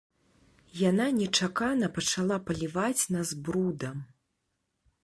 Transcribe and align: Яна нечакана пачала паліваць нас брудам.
Яна 0.89 1.05
нечакана 1.17 1.91
пачала 1.99 2.35
паліваць 2.49 3.03
нас 3.19 3.35
брудам. 3.47 3.97